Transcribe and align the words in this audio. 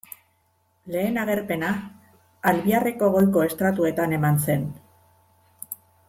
Lehen 0.93 1.17
agerpena 1.23 1.67
Albiarreko 2.51 3.09
goiko 3.17 3.43
estratuetan 3.51 4.15
eman 4.21 4.41
zen. 4.47 4.65